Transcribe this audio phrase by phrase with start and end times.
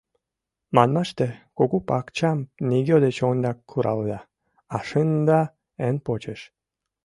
[0.75, 1.27] Манмаште,
[1.57, 2.37] кугу пакчам
[2.69, 4.19] нигӧ деч ондак куралыда,
[4.75, 5.41] а шында
[5.87, 6.41] эн почеш.